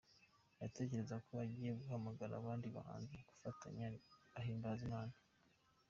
Natekerezaga 0.59 1.21
ko 1.27 1.33
agiye 1.45 1.71
guhamagara 1.79 2.33
abandi 2.37 2.67
bahanzi 2.75 3.15
tugafatanya 3.29 3.85
guhimbaza 4.33 4.81
Imana. 4.89 5.15